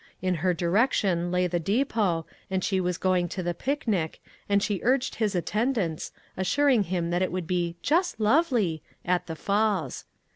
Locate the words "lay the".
1.29-1.59